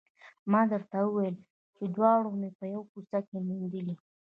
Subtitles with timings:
[0.51, 1.37] ما درته وویل
[1.75, 3.95] چې دواړه مې په یوه کوڅه کې موندلي